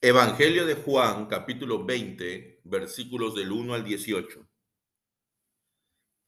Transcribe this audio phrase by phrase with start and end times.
[0.00, 4.48] Evangelio de Juan, capítulo 20, versículos del 1 al 18.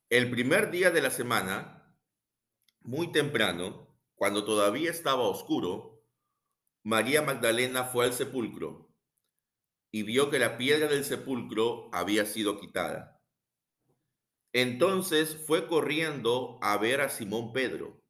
[0.08, 1.96] El primer día de la semana,
[2.80, 6.04] muy temprano, cuando todavía estaba oscuro,
[6.82, 8.92] María Magdalena fue al sepulcro
[9.92, 13.22] y vio que la piedra del sepulcro había sido quitada.
[14.52, 18.02] Entonces fue corriendo a ver a Simón Pedro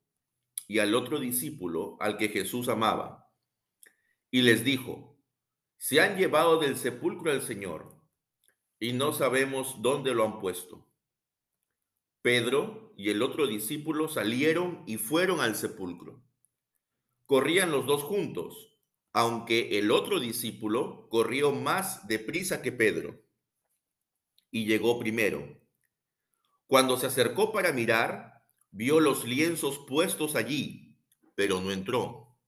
[0.67, 3.31] y al otro discípulo al que Jesús amaba,
[4.31, 5.10] y les dijo,
[5.81, 7.97] se han llevado del sepulcro al Señor
[8.79, 10.87] y no sabemos dónde lo han puesto.
[12.21, 16.23] Pedro y el otro discípulo salieron y fueron al sepulcro.
[17.25, 18.77] Corrían los dos juntos,
[19.15, 23.19] aunque el otro discípulo corrió más deprisa que Pedro
[24.51, 25.63] y llegó primero.
[26.67, 30.99] Cuando se acercó para mirar, vio los lienzos puestos allí,
[31.35, 32.39] pero no entró.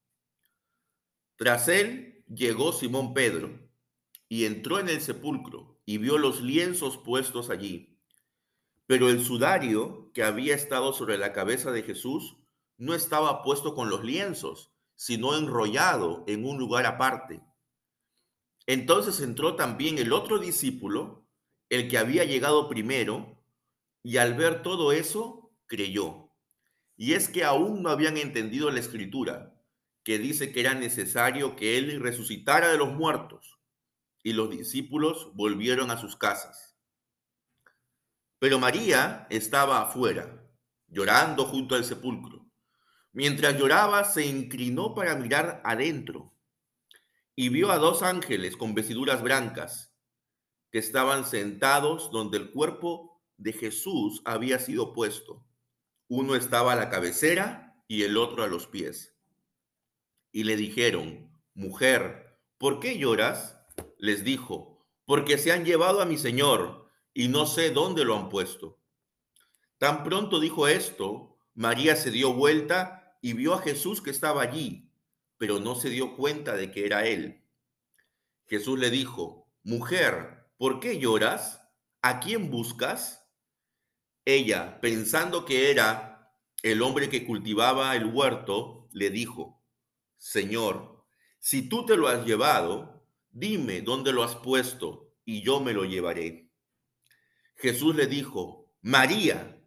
[1.37, 3.51] Tras él llegó Simón Pedro
[4.29, 8.01] y entró en el sepulcro y vio los lienzos puestos allí.
[8.87, 12.37] Pero el sudario que había estado sobre la cabeza de Jesús
[12.79, 17.43] no estaba puesto con los lienzos, sino enrollado en un lugar aparte.
[18.67, 21.27] Entonces entró también el otro discípulo,
[21.69, 23.43] el que había llegado primero,
[24.03, 26.31] y al ver todo eso, creyó.
[26.97, 29.62] Y es que aún no habían entendido la escritura
[30.05, 33.59] que dice que era necesario que él resucitara de los muertos,
[34.23, 36.77] y los discípulos volvieron a sus casas.
[38.39, 40.45] Pero María estaba afuera,
[40.89, 42.47] llorando junto al sepulcro.
[43.13, 46.35] Mientras lloraba, se inclinó para mirar adentro
[47.35, 49.95] y vio a dos ángeles con vestiduras blancas
[50.71, 55.45] que estaban sentados donde el cuerpo de Jesús había sido puesto.
[56.09, 59.13] Uno estaba a la cabecera y el otro a los pies
[60.33, 63.61] y le dijeron, Mujer, ¿por qué lloras?
[63.99, 68.31] Les dijo, porque se han llevado a mi señor y no sé dónde lo han
[68.31, 68.81] puesto.
[69.79, 74.91] Tan pronto dijo esto, María se dio vuelta y vio a Jesús que estaba allí,
[75.37, 77.45] pero no se dio cuenta de que era él.
[78.47, 81.61] Jesús le dijo, Mujer, ¿por qué lloras?
[82.01, 83.29] ¿A quién buscas?
[84.25, 86.33] Ella, pensando que era
[86.63, 89.62] el hombre que cultivaba el huerto, le dijo,
[90.23, 91.05] Señor,
[91.41, 95.85] si tú te lo has llevado, dime dónde lo has puesto y yo me lo
[95.85, 96.49] llevaré.
[97.57, 99.61] Jesús le dijo, María.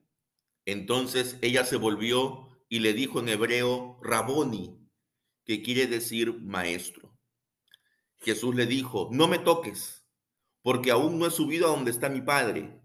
[0.63, 4.79] Entonces ella se volvió y le dijo en hebreo, Raboni,
[5.43, 7.19] que quiere decir maestro.
[8.19, 10.07] Jesús le dijo, no me toques,
[10.61, 12.81] porque aún no he subido a donde está mi Padre,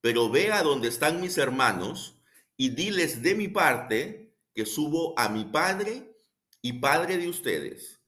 [0.00, 2.18] pero ve a donde están mis hermanos
[2.56, 6.13] y diles de mi parte que subo a mi Padre
[6.64, 8.00] y Padre de ustedes,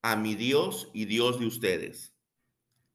[0.00, 2.14] a mi Dios y Dios de ustedes.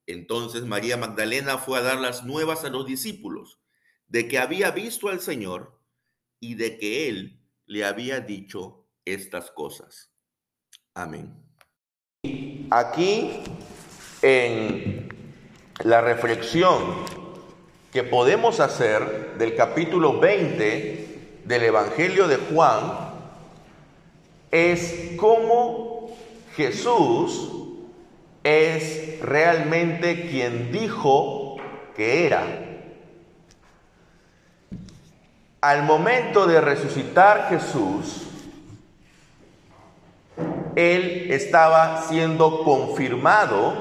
[0.07, 3.59] Entonces María Magdalena fue a dar las nuevas a los discípulos
[4.07, 5.77] de que había visto al Señor
[6.39, 10.09] y de que Él le había dicho estas cosas.
[10.93, 11.35] Amén.
[12.69, 13.41] Aquí
[14.21, 15.09] en
[15.83, 16.95] la reflexión
[17.91, 23.08] que podemos hacer del capítulo 20 del Evangelio de Juan,
[24.51, 26.09] es cómo
[26.55, 27.51] Jesús
[28.43, 31.57] es realmente quien dijo
[31.95, 32.43] que era.
[35.61, 38.23] Al momento de resucitar Jesús,
[40.75, 43.73] él estaba siendo confirmado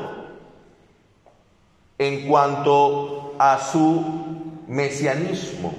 [1.99, 5.73] en cuanto a su mesianismo,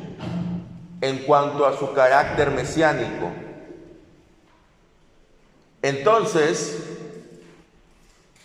[1.01, 3.49] en cuanto a su carácter mesiánico.
[5.81, 6.78] Entonces,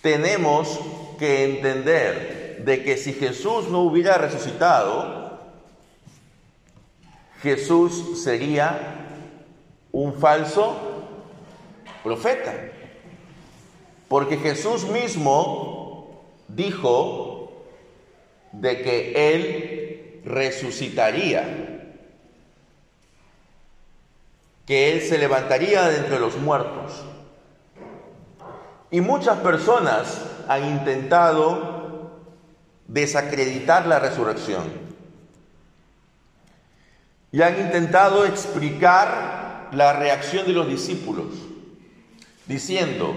[0.03, 0.81] tenemos
[1.19, 5.39] que entender de que si Jesús no hubiera resucitado,
[7.43, 9.07] Jesús sería
[9.93, 10.77] un falso
[12.03, 12.55] profeta.
[14.09, 17.67] Porque Jesús mismo dijo
[18.53, 21.81] de que Él resucitaría,
[24.67, 27.05] que Él se levantaría de entre los muertos.
[28.91, 31.75] Y muchas personas han intentado
[32.87, 34.65] desacreditar la resurrección.
[37.33, 41.27] Y han intentado explicar la reacción de los discípulos,
[42.47, 43.15] diciendo,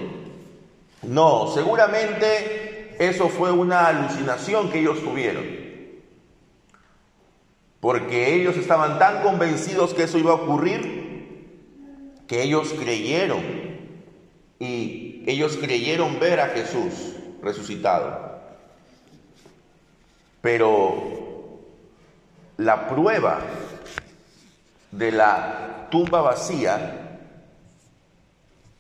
[1.03, 5.45] no, seguramente eso fue una alucinación que ellos tuvieron,
[7.79, 10.97] porque ellos estaban tan convencidos que eso iba a ocurrir,
[12.27, 13.43] que ellos creyeron
[14.59, 16.93] y ellos creyeron ver a Jesús
[17.43, 18.39] resucitado.
[20.41, 21.59] Pero
[22.55, 23.41] la prueba
[24.89, 27.19] de la tumba vacía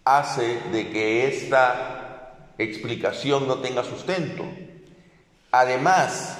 [0.05, 4.45] hace de que esta explicación no tenga sustento.
[5.51, 6.37] Además,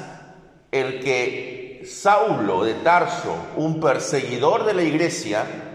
[0.71, 5.66] el que Saulo de Tarso, un perseguidor de la iglesia,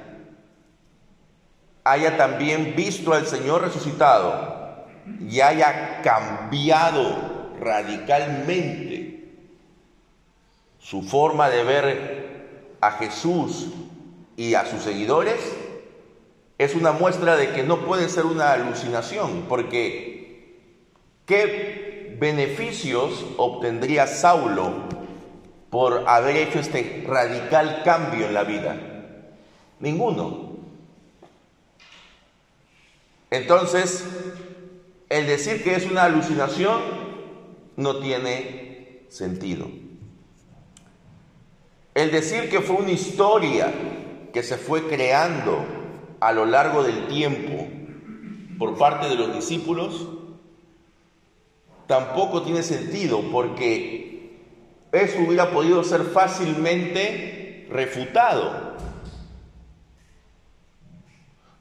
[1.84, 4.86] haya también visto al Señor resucitado
[5.20, 9.02] y haya cambiado radicalmente
[10.78, 13.68] su forma de ver a Jesús
[14.36, 15.40] y a sus seguidores,
[16.58, 20.58] es una muestra de que no puede ser una alucinación, porque
[21.26, 24.72] ¿qué beneficios obtendría Saulo
[25.70, 28.76] por haber hecho este radical cambio en la vida?
[29.80, 30.51] Ninguno.
[33.32, 34.04] Entonces,
[35.08, 36.82] el decir que es una alucinación
[37.76, 39.70] no tiene sentido.
[41.94, 43.72] El decir que fue una historia
[44.34, 45.64] que se fue creando
[46.20, 47.68] a lo largo del tiempo
[48.58, 50.08] por parte de los discípulos
[51.86, 54.40] tampoco tiene sentido porque
[54.92, 58.76] eso hubiera podido ser fácilmente refutado.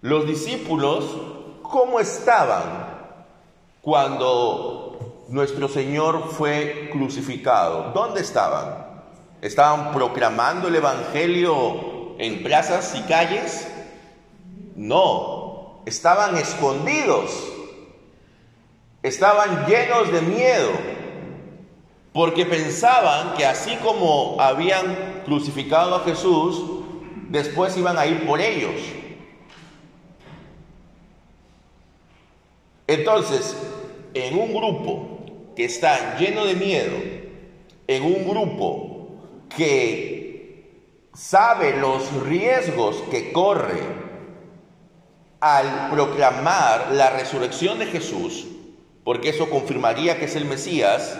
[0.02, 1.41] Los discípulos
[1.72, 2.64] ¿Cómo estaban
[3.80, 7.94] cuando nuestro Señor fue crucificado?
[7.94, 8.88] ¿Dónde estaban?
[9.42, 13.70] ¿Estaban proclamando el Evangelio en plazas y calles?
[14.76, 17.32] No, estaban escondidos,
[19.02, 20.72] estaban llenos de miedo,
[22.12, 26.84] porque pensaban que así como habían crucificado a Jesús,
[27.30, 29.01] después iban a ir por ellos.
[32.92, 33.56] Entonces,
[34.14, 35.24] en un grupo
[35.56, 36.98] que está lleno de miedo,
[37.88, 43.80] en un grupo que sabe los riesgos que corre
[45.40, 48.46] al proclamar la resurrección de Jesús,
[49.06, 51.18] porque eso confirmaría que es el Mesías,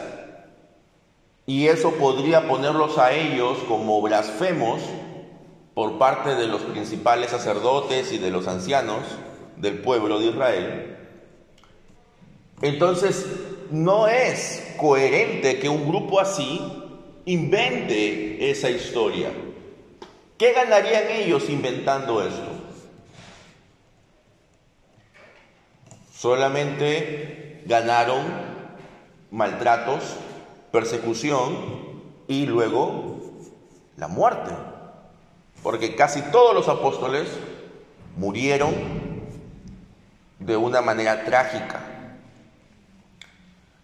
[1.46, 4.82] y eso podría ponerlos a ellos como blasfemos
[5.74, 9.04] por parte de los principales sacerdotes y de los ancianos
[9.56, 10.98] del pueblo de Israel.
[12.62, 13.26] Entonces,
[13.72, 16.62] no es coherente que un grupo así
[17.26, 19.32] invente esa historia.
[20.38, 22.50] ¿Qué ganarían ellos inventando esto?
[26.14, 28.26] Solamente ganaron
[29.32, 30.04] maltratos,
[30.72, 33.20] persecución y luego
[33.98, 34.52] la muerte.
[35.64, 37.30] Porque casi todos los apóstoles
[38.18, 38.74] murieron
[40.40, 41.91] de una manera trágica.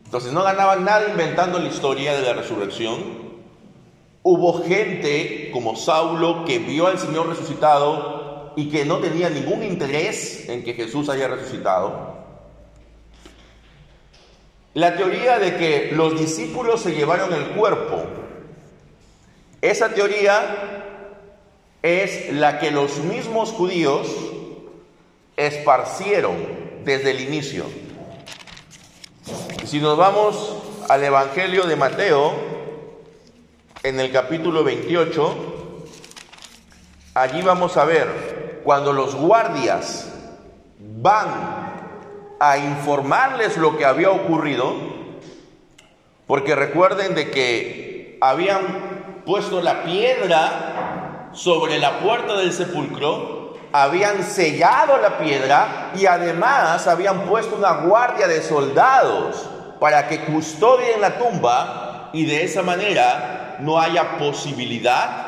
[0.08, 3.28] Entonces no ganaban nada inventando la historia de la resurrección.
[4.24, 10.48] Hubo gente como Saulo que vio al Señor resucitado y que no tenía ningún interés
[10.48, 12.20] en que Jesús haya resucitado.
[14.76, 18.04] La teoría de que los discípulos se llevaron el cuerpo,
[19.60, 21.04] esa teoría
[21.82, 24.08] es la que los mismos judíos
[25.36, 26.38] esparcieron
[26.86, 27.66] desde el inicio.
[29.66, 30.56] Si nos vamos
[30.88, 32.34] al Evangelio de Mateo,
[33.84, 35.36] en el capítulo 28,
[37.14, 40.14] allí vamos a ver cuando los guardias
[40.80, 41.28] van
[42.40, 44.74] a informarles lo que había ocurrido,
[46.26, 53.37] porque recuerden de que habían puesto la piedra sobre la puerta del sepulcro,
[53.72, 61.02] habían sellado la piedra y además habían puesto una guardia de soldados para que custodien
[61.02, 65.28] la tumba y de esa manera no haya posibilidad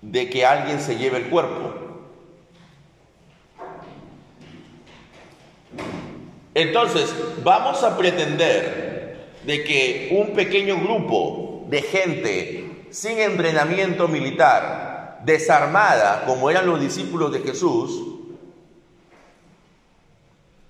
[0.00, 1.74] de que alguien se lleve el cuerpo.
[6.54, 14.91] Entonces, vamos a pretender de que un pequeño grupo de gente sin entrenamiento militar,
[15.24, 18.12] desarmada, como eran los discípulos de Jesús,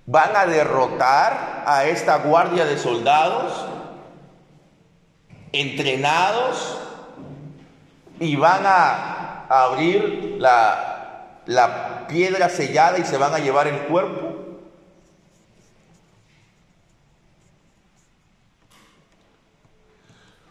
[0.05, 3.65] van a derrotar a esta guardia de soldados
[5.51, 6.79] entrenados
[8.19, 14.33] y van a abrir la, la piedra sellada y se van a llevar el cuerpo.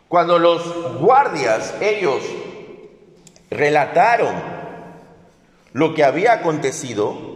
[0.09, 2.23] Cuando los guardias, ellos
[3.55, 4.35] relataron
[5.73, 7.31] lo que había acontecido,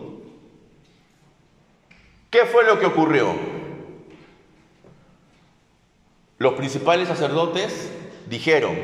[2.28, 3.56] ¿Qué fue lo que ocurrió?
[6.38, 7.90] los principales sacerdotes
[8.26, 8.78] dijeron,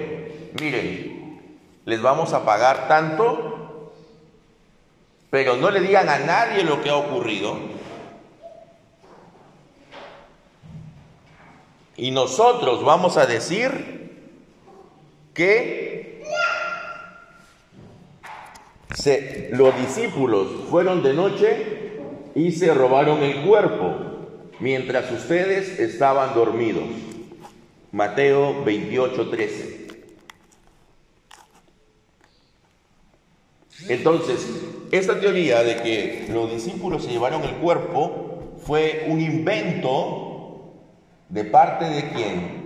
[0.58, 1.40] miren,
[1.84, 3.92] les vamos a pagar tanto,
[5.30, 7.58] pero no le digan a nadie lo que ha ocurrido.
[11.96, 14.10] Y nosotros vamos a decir
[15.34, 15.81] que
[19.52, 22.00] los discípulos fueron de noche
[22.34, 23.96] y se robaron el cuerpo
[24.60, 26.84] mientras ustedes estaban dormidos.
[27.90, 29.82] Mateo 28, 13.
[33.88, 34.46] Entonces,
[34.92, 40.74] esta teoría de que los discípulos se llevaron el cuerpo fue un invento
[41.28, 42.62] de parte de quién?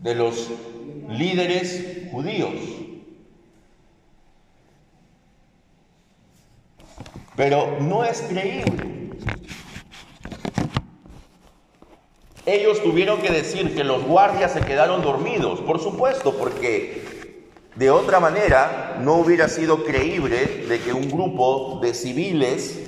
[0.00, 0.50] De los
[1.08, 2.75] líderes judíos.
[7.36, 9.10] Pero no es creíble.
[12.46, 17.36] Ellos tuvieron que decir que los guardias se quedaron dormidos, por supuesto, porque
[17.74, 22.80] de otra manera no hubiera sido creíble de que un grupo de civiles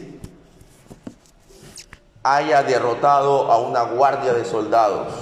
[2.23, 5.13] haya derrotado a una guardia de soldados.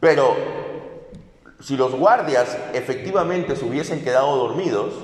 [0.00, 0.34] Pero
[1.60, 4.94] si los guardias efectivamente se hubiesen quedado dormidos,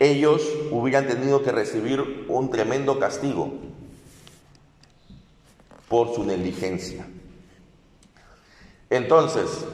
[0.00, 3.52] ellos hubieran tenido que recibir un tremendo castigo
[5.88, 7.06] por su negligencia.
[8.88, 9.66] Entonces,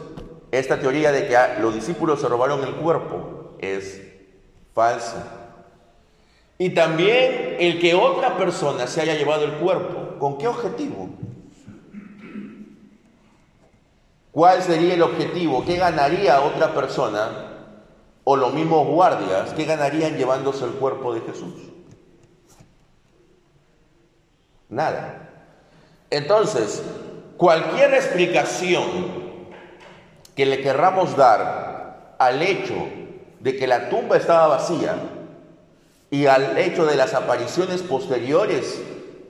[0.50, 4.02] esta teoría de que los discípulos se robaron el cuerpo es
[4.74, 5.52] falsa.
[6.58, 11.08] Y también el que otra persona se haya llevado el cuerpo, ¿con qué objetivo?
[14.32, 15.64] ¿Cuál sería el objetivo?
[15.64, 17.55] ¿Qué ganaría otra persona
[18.28, 19.52] o los mismos guardias?
[19.54, 21.54] ¿Qué ganarían llevándose el cuerpo de Jesús?
[24.68, 25.30] Nada.
[26.10, 26.82] Entonces,
[27.36, 28.82] cualquier explicación
[30.34, 32.74] que le querramos dar al hecho
[33.38, 34.96] de que la tumba estaba vacía
[36.10, 38.82] y al hecho de las apariciones posteriores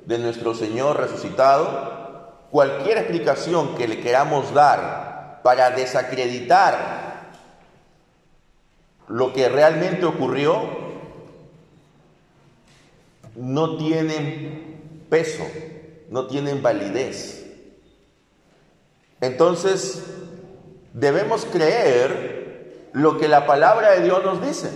[0.06, 7.05] de nuestro Señor resucitado, cualquier explicación que le queramos dar para desacreditar
[9.08, 10.86] lo que realmente ocurrió,
[13.36, 14.76] no tiene
[15.08, 15.44] peso
[16.10, 17.46] no tienen validez.
[19.20, 20.04] Entonces,
[20.92, 24.70] debemos creer lo que la palabra de Dios nos dice,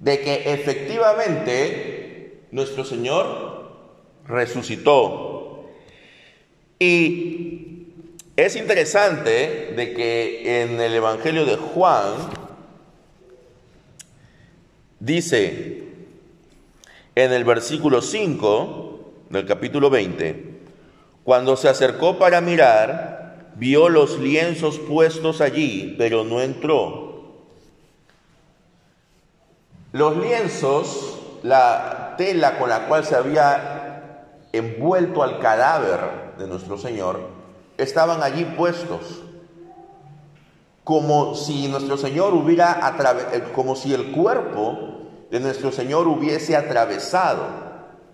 [0.00, 3.72] de que efectivamente nuestro Señor
[4.26, 5.70] resucitó.
[6.78, 7.92] Y
[8.36, 12.12] es interesante de que en el Evangelio de Juan
[15.00, 15.84] dice
[17.14, 18.98] en el versículo 5,
[19.30, 20.60] del capítulo 20,
[21.24, 27.08] cuando se acercó para mirar, vio los lienzos puestos allí, pero no entró.
[29.92, 37.20] Los lienzos, la tela con la cual se había envuelto al cadáver de nuestro Señor,
[37.76, 39.22] estaban allí puestos,
[40.88, 42.80] como si nuestro Señor hubiera,
[43.34, 44.78] eh, como si el cuerpo
[45.30, 47.44] de nuestro Señor hubiese atravesado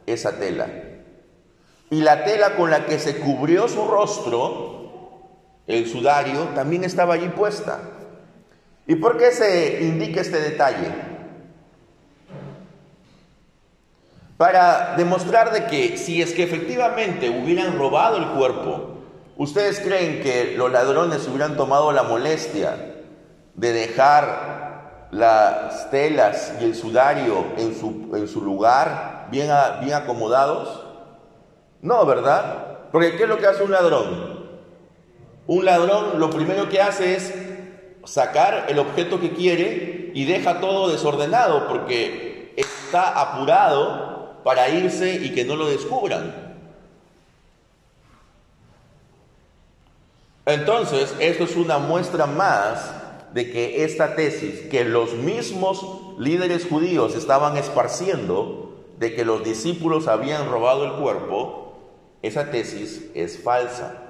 [0.07, 0.67] esa tela.
[1.89, 5.21] Y la tela con la que se cubrió su rostro,
[5.69, 7.79] el sudario, también estaba allí puesta.
[8.89, 10.93] ¿Y por qué se indica este detalle?
[14.37, 18.94] Para demostrar de que si es que efectivamente hubieran robado el cuerpo,
[19.37, 22.95] ¿ustedes creen que los ladrones hubieran tomado la molestia
[23.55, 29.51] de dejar las telas y el sudario en su, en su lugar bien,
[29.81, 30.85] bien acomodados?
[31.83, 32.79] No, ¿verdad?
[32.91, 34.45] Porque ¿qué es lo que hace un ladrón?
[35.47, 37.35] Un ladrón lo primero que hace es
[38.05, 45.33] sacar el objeto que quiere y deja todo desordenado porque está apurado para irse y
[45.33, 46.44] que no lo descubran.
[50.47, 52.93] Entonces, esto es una muestra más
[53.33, 55.85] de que esta tesis que los mismos
[56.19, 61.75] líderes judíos estaban esparciendo, de que los discípulos habían robado el cuerpo,
[62.23, 64.01] esa tesis es falsa.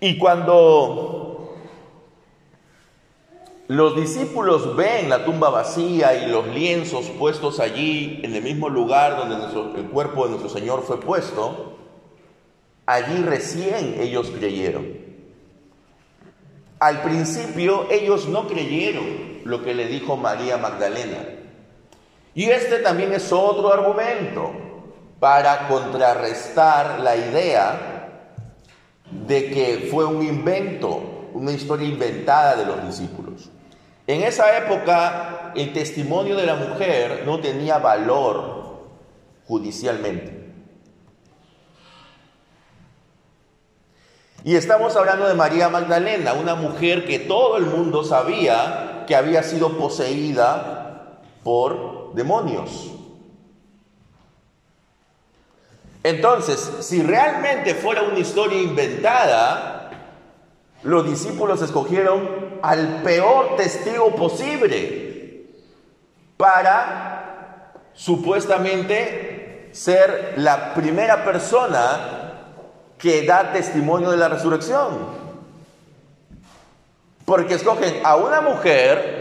[0.00, 1.54] Y cuando
[3.68, 9.16] los discípulos ven la tumba vacía y los lienzos puestos allí, en el mismo lugar
[9.16, 11.79] donde el cuerpo de nuestro Señor fue puesto,
[12.92, 14.98] allí recién ellos creyeron.
[16.80, 21.18] Al principio ellos no creyeron lo que le dijo María Magdalena.
[22.34, 24.52] Y este también es otro argumento
[25.20, 28.08] para contrarrestar la idea
[29.10, 33.50] de que fue un invento, una historia inventada de los discípulos.
[34.06, 38.80] En esa época el testimonio de la mujer no tenía valor
[39.46, 40.39] judicialmente.
[44.42, 49.42] Y estamos hablando de María Magdalena, una mujer que todo el mundo sabía que había
[49.42, 52.90] sido poseída por demonios.
[56.02, 59.90] Entonces, si realmente fuera una historia inventada,
[60.82, 65.44] los discípulos escogieron al peor testigo posible
[66.38, 72.19] para supuestamente ser la primera persona
[73.00, 75.20] que da testimonio de la resurrección.
[77.24, 79.20] Porque escogen a una mujer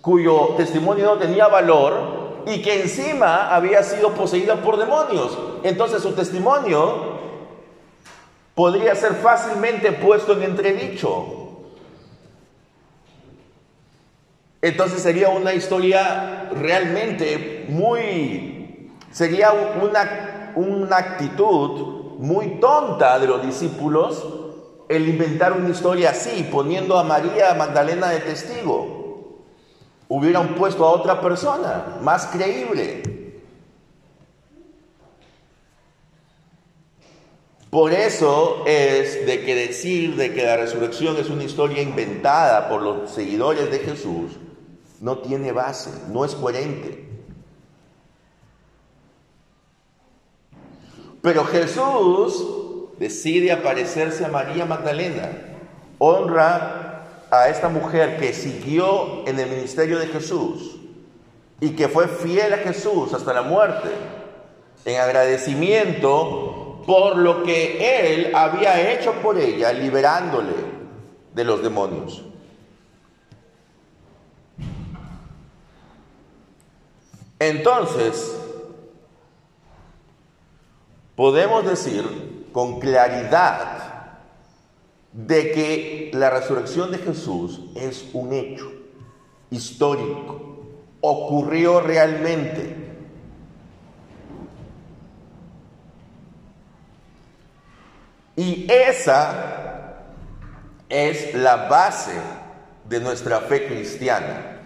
[0.00, 5.38] cuyo testimonio no tenía valor y que encima había sido poseída por demonios.
[5.62, 7.18] Entonces su testimonio
[8.54, 11.34] podría ser fácilmente puesto en entredicho.
[14.60, 24.26] Entonces sería una historia realmente muy, sería una, una actitud muy tonta de los discípulos
[24.88, 28.98] el inventar una historia así, poniendo a María Magdalena de testigo
[30.08, 33.02] hubieran puesto a otra persona más creíble.
[37.70, 42.80] Por eso es de que decir de que la resurrección es una historia inventada por
[42.80, 44.32] los seguidores de Jesús
[45.00, 47.07] no tiene base, no es coherente.
[51.22, 52.44] Pero Jesús
[52.98, 55.30] decide aparecerse a María Magdalena,
[55.98, 60.76] honra a esta mujer que siguió en el ministerio de Jesús
[61.60, 63.88] y que fue fiel a Jesús hasta la muerte,
[64.84, 70.54] en agradecimiento por lo que él había hecho por ella, liberándole
[71.34, 72.24] de los demonios.
[77.38, 78.34] Entonces,
[81.18, 84.18] podemos decir con claridad
[85.12, 88.70] de que la resurrección de Jesús es un hecho
[89.50, 90.60] histórico,
[91.00, 92.76] ocurrió realmente.
[98.36, 100.04] Y esa
[100.88, 102.14] es la base
[102.88, 104.60] de nuestra fe cristiana.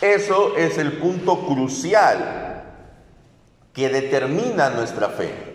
[0.00, 2.49] Eso es el punto crucial
[3.74, 5.50] que determina nuestra fe.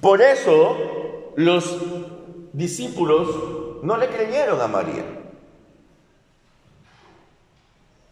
[0.00, 1.78] Por eso los
[2.52, 5.04] discípulos no le creyeron a María.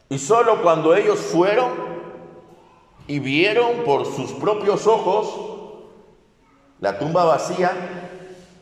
[0.08, 1.72] Y solo cuando ellos fueron
[3.06, 5.54] y vieron por sus propios ojos
[6.80, 7.72] la tumba vacía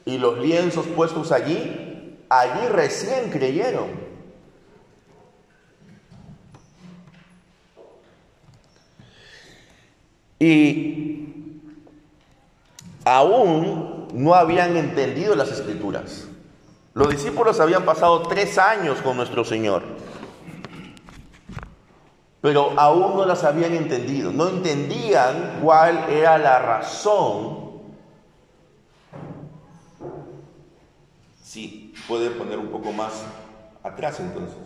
[0.05, 4.02] y los lienzos puestos allí, allí recién creyeron.
[10.43, 11.61] Y
[13.05, 16.27] aún no habían entendido las escrituras.
[16.95, 19.85] Los discípulos habían pasado tres años con nuestro Señor,
[22.41, 27.81] pero aún no las habían entendido, no entendían cuál era la razón.
[31.41, 33.23] Sí, puede poner un poco más
[33.85, 34.59] atrás entonces.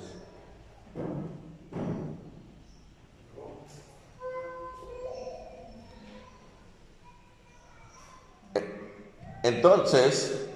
[9.47, 10.49] Entonces,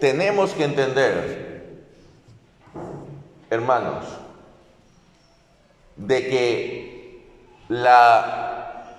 [0.00, 1.84] tenemos que entender,
[3.50, 4.06] hermanos,
[5.96, 7.26] de que
[7.68, 8.96] la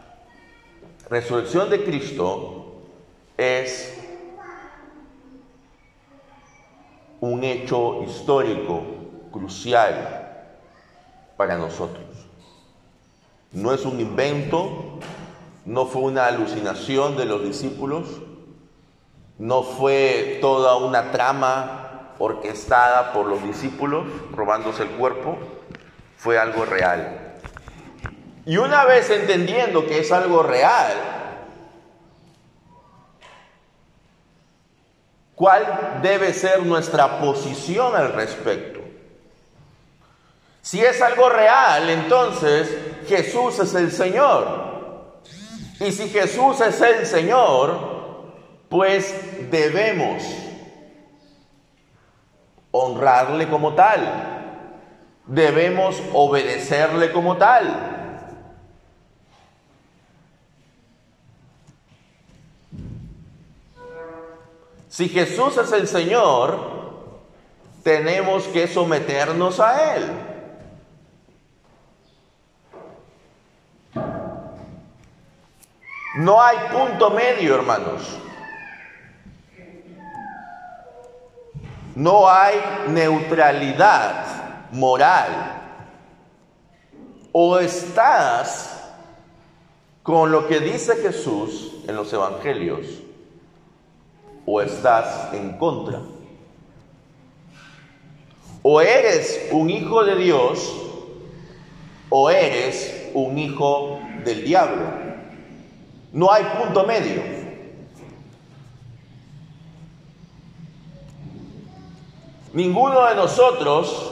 [1.09, 2.83] resurrección de Cristo
[3.35, 3.97] es
[7.19, 8.83] un hecho histórico
[9.31, 10.51] crucial
[11.35, 12.05] para nosotros.
[13.53, 14.99] No es un invento,
[15.65, 18.05] no fue una alucinación de los discípulos,
[19.37, 25.37] no fue toda una trama orquestada por los discípulos robándose el cuerpo,
[26.17, 27.39] fue algo real.
[28.45, 30.93] Y una vez entendiendo que es algo real,
[35.35, 38.81] ¿cuál debe ser nuestra posición al respecto?
[40.61, 42.73] Si es algo real, entonces
[43.07, 44.73] Jesús es el Señor.
[45.79, 47.92] Y si Jesús es el Señor,
[48.73, 50.23] pues debemos
[52.71, 54.39] honrarle como tal.
[55.27, 58.39] debemos obedecerle como tal.
[64.89, 67.21] Si Jesús es el Señor,
[67.83, 70.11] tenemos que someternos a Él.
[76.15, 78.19] No hay punto medio, hermanos.
[82.03, 82.55] No hay
[82.89, 84.25] neutralidad
[84.73, 85.61] moral.
[87.31, 88.91] O estás
[90.03, 92.85] con lo que dice Jesús en los evangelios,
[94.45, 96.01] o estás en contra.
[98.63, 100.75] O eres un hijo de Dios,
[102.09, 104.87] o eres un hijo del diablo.
[106.11, 107.42] No hay punto medio.
[112.53, 114.11] Ninguno de nosotros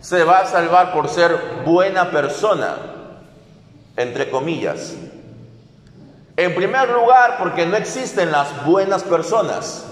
[0.00, 2.76] se va a salvar por ser buena persona,
[3.96, 4.94] entre comillas.
[6.36, 9.84] En primer lugar, porque no existen las buenas personas,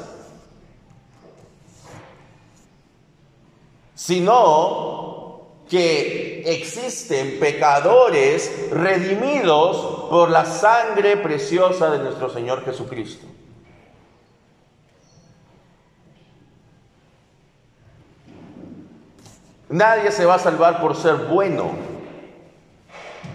[3.94, 13.26] sino que existen pecadores redimidos por la sangre preciosa de nuestro Señor Jesucristo.
[19.72, 21.70] Nadie se va a salvar por ser bueno,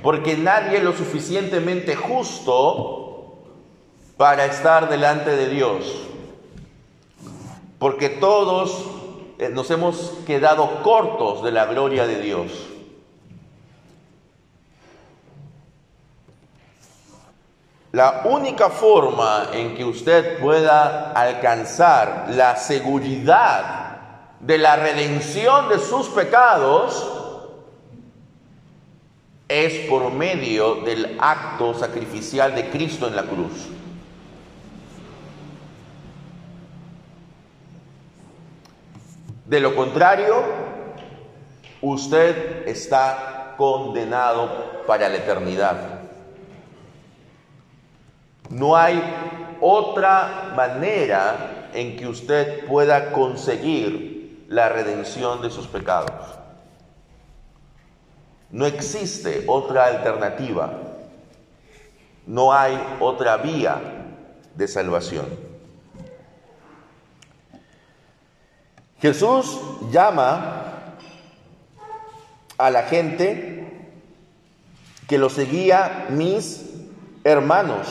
[0.04, 3.39] porque nadie es lo suficientemente justo
[4.17, 6.04] para estar delante de Dios,
[7.80, 8.86] porque todos
[9.39, 12.52] eh, nos hemos quedado cortos de la gloria de Dios.
[17.93, 23.87] La única forma en que usted pueda alcanzar la seguridad
[24.39, 27.13] de la redención de sus pecados
[29.47, 33.69] es por medio del acto sacrificial de Cristo en la cruz.
[39.45, 40.43] De lo contrario,
[41.82, 46.02] usted está condenado para la eternidad.
[48.50, 49.02] No hay
[49.62, 54.16] otra manera en que usted pueda conseguir
[54.48, 56.12] la redención de sus pecados.
[58.50, 60.72] No existe otra alternativa.
[62.26, 63.80] No hay otra vía
[64.56, 65.26] de salvación.
[69.00, 69.60] Jesús
[69.92, 70.96] llama
[72.58, 73.88] a la gente
[75.08, 76.66] que lo seguía mis
[77.24, 77.88] hermanos.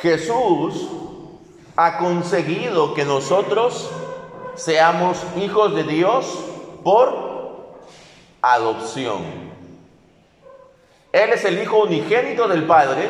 [0.00, 0.88] Jesús
[1.76, 3.90] ha conseguido que nosotros
[4.54, 6.26] seamos hijos de Dios
[6.82, 7.78] por
[8.42, 9.22] adopción.
[11.12, 13.08] Él es el Hijo unigénito del Padre,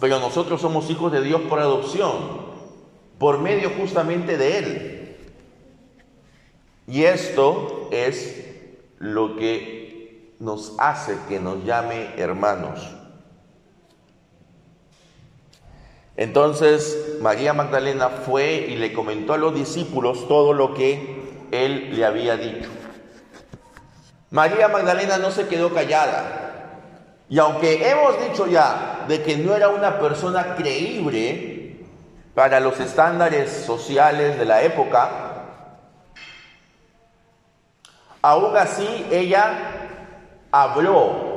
[0.00, 2.12] pero nosotros somos hijos de Dios por adopción,
[3.18, 5.16] por medio justamente de Él.
[6.86, 8.46] Y esto es
[8.98, 13.03] lo que nos hace que nos llame hermanos.
[16.16, 22.04] Entonces María Magdalena fue y le comentó a los discípulos todo lo que él le
[22.04, 22.68] había dicho.
[24.30, 26.40] María Magdalena no se quedó callada.
[27.28, 31.84] Y aunque hemos dicho ya de que no era una persona creíble
[32.34, 35.10] para los estándares sociales de la época,
[38.22, 39.88] aún así ella
[40.52, 41.33] habló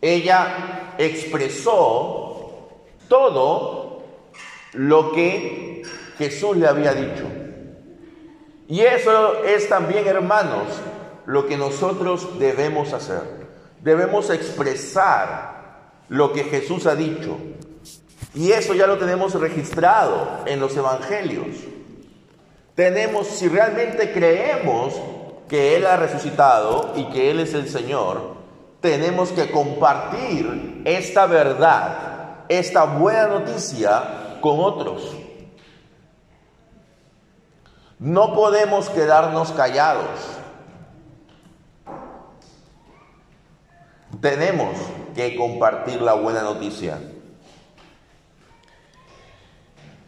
[0.00, 2.68] ella expresó
[3.08, 4.02] todo
[4.74, 5.82] lo que
[6.18, 7.24] Jesús le había dicho.
[8.68, 10.68] Y eso es también, hermanos,
[11.26, 13.22] lo que nosotros debemos hacer.
[13.80, 17.38] Debemos expresar lo que Jesús ha dicho.
[18.34, 21.56] Y eso ya lo tenemos registrado en los evangelios.
[22.74, 24.94] Tenemos, si realmente creemos
[25.48, 28.37] que Él ha resucitado y que Él es el Señor,
[28.80, 35.16] tenemos que compartir esta verdad, esta buena noticia con otros.
[37.98, 40.38] No podemos quedarnos callados.
[44.20, 44.76] Tenemos
[45.14, 46.98] que compartir la buena noticia.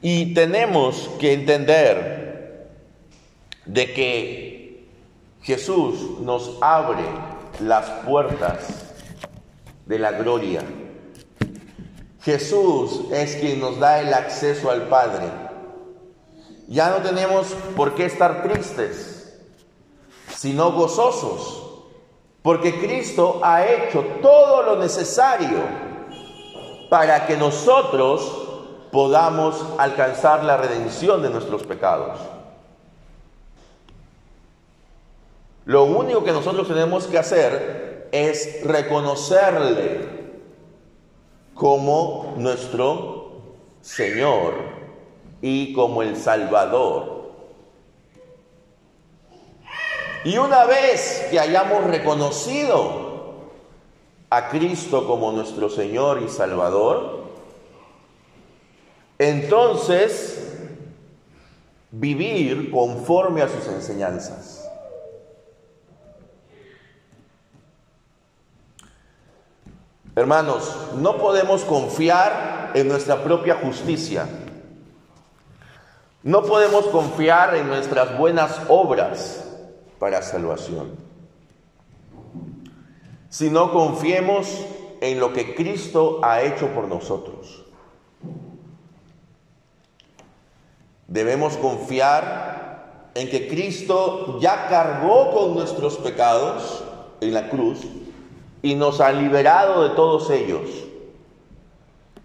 [0.01, 2.71] Y tenemos que entender
[3.67, 4.89] de que
[5.43, 7.05] Jesús nos abre
[7.63, 8.67] las puertas
[9.87, 10.63] de la gloria.
[12.23, 15.27] Jesús es quien nos da el acceso al Padre.
[16.69, 19.41] Ya no tenemos por qué estar tristes,
[20.37, 21.85] sino gozosos,
[22.43, 25.59] porque Cristo ha hecho todo lo necesario
[26.89, 28.49] para que nosotros
[28.93, 32.19] podamos alcanzar la redención de nuestros pecados.
[35.71, 40.01] Lo único que nosotros tenemos que hacer es reconocerle
[41.55, 43.31] como nuestro
[43.81, 44.55] Señor
[45.41, 47.31] y como el Salvador.
[50.25, 53.45] Y una vez que hayamos reconocido
[54.29, 57.27] a Cristo como nuestro Señor y Salvador,
[59.21, 60.53] entonces
[61.93, 64.70] vivir conforme a sus enseñanzas.
[70.21, 74.29] Hermanos, no podemos confiar en nuestra propia justicia.
[76.23, 79.43] No podemos confiar en nuestras buenas obras
[79.99, 80.91] para salvación.
[83.31, 84.47] Sino confiemos
[85.01, 87.65] en lo que Cristo ha hecho por nosotros.
[91.09, 96.85] Debemos confiar en que Cristo ya cargó con nuestros pecados
[97.23, 97.87] en la cruz
[98.63, 100.69] y nos ha liberado de todos ellos.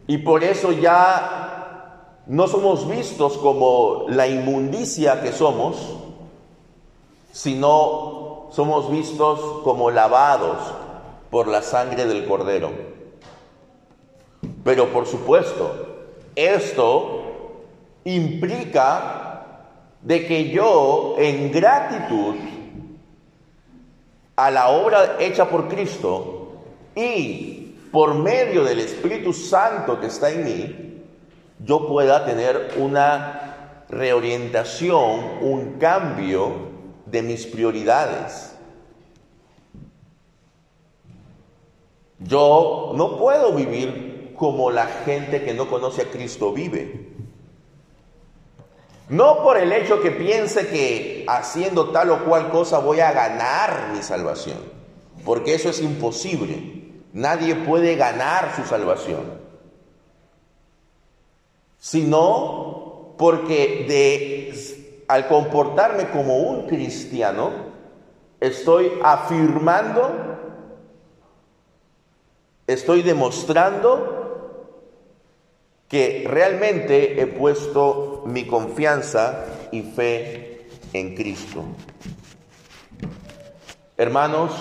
[0.08, 5.78] Y por eso ya no somos vistos como la inmundicia que somos,
[7.32, 10.58] sino somos vistos como lavados
[11.30, 12.72] por la sangre del cordero.
[14.64, 15.72] Pero por supuesto,
[16.36, 17.22] esto
[18.04, 19.26] implica
[20.02, 22.36] de que yo en gratitud
[24.36, 26.54] a la obra hecha por Cristo
[26.96, 31.04] y por medio del Espíritu Santo que está en mí,
[31.60, 36.52] yo pueda tener una reorientación, un cambio
[37.06, 38.56] de mis prioridades.
[42.20, 47.15] Yo no puedo vivir como la gente que no conoce a Cristo vive.
[49.10, 53.92] No por el hecho que piense que haciendo tal o cual cosa voy a ganar
[53.94, 54.58] mi salvación,
[55.24, 56.94] porque eso es imposible.
[57.14, 59.40] Nadie puede ganar su salvación.
[61.78, 64.52] Sino porque
[65.08, 67.52] al comportarme como un cristiano,
[68.40, 70.12] estoy afirmando,
[72.66, 74.25] estoy demostrando
[75.96, 81.64] que realmente he puesto mi confianza y fe en Cristo.
[83.96, 84.52] Hermanos,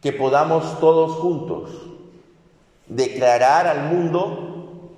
[0.00, 1.72] que podamos todos juntos
[2.86, 4.94] declarar al mundo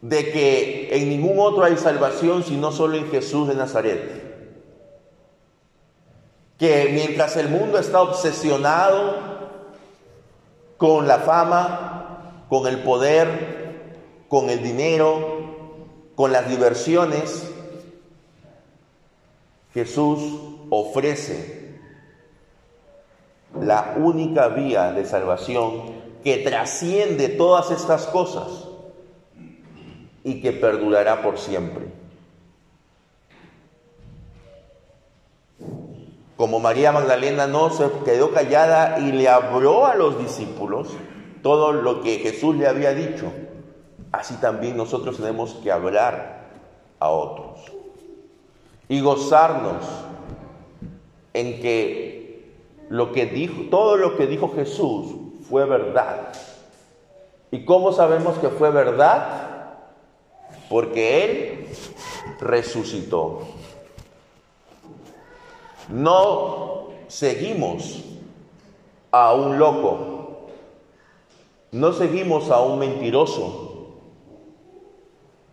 [0.00, 4.46] de que en ningún otro hay salvación sino solo en Jesús de Nazaret.
[6.56, 9.16] Que mientras el mundo está obsesionado
[10.76, 13.57] con la fama, con el poder,
[14.28, 15.46] con el dinero,
[16.14, 17.50] con las diversiones,
[19.72, 20.20] Jesús
[20.70, 21.78] ofrece
[23.60, 28.68] la única vía de salvación que trasciende todas estas cosas
[30.24, 31.86] y que perdurará por siempre.
[36.36, 40.88] Como María Magdalena no se quedó callada y le habló a los discípulos
[41.42, 43.32] todo lo que Jesús le había dicho,
[44.12, 46.48] así también nosotros tenemos que hablar
[46.98, 47.60] a otros
[48.88, 49.84] y gozarnos
[51.34, 52.18] en que
[52.88, 55.14] lo que dijo, todo lo que dijo Jesús
[55.48, 56.32] fue verdad.
[57.50, 59.76] ¿Y cómo sabemos que fue verdad?
[60.68, 61.66] Porque Él
[62.40, 63.42] resucitó.
[65.88, 68.04] No seguimos
[69.10, 70.48] a un loco,
[71.72, 73.67] no seguimos a un mentiroso,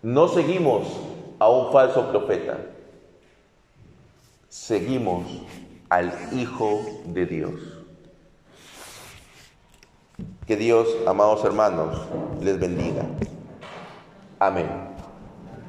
[0.06, 0.86] no seguimos
[1.40, 2.60] a un falso profeta,
[4.48, 5.26] seguimos
[5.90, 7.54] al Hijo de Dios.
[10.46, 11.98] Que Dios, amados hermanos,
[12.40, 13.04] les bendiga.
[14.38, 14.95] Amén.